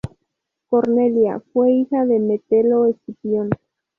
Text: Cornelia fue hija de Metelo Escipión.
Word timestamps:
Cornelia 0.67 1.39
fue 1.53 1.73
hija 1.73 2.05
de 2.07 2.17
Metelo 2.17 2.87
Escipión. 2.87 3.51